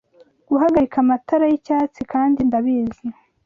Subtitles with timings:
[0.49, 3.07] Guhagarika amatara yicyatsi kandi ndabizi